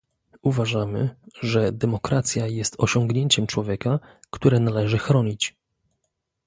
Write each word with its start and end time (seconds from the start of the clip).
Uważamy, 0.41 1.15
że 1.41 1.71
demokracja 1.71 2.47
jest 2.47 2.75
osiągnięciem 2.79 3.47
człowieka, 3.47 3.99
które 4.29 4.59
należy 4.59 4.97
chronić 4.97 5.55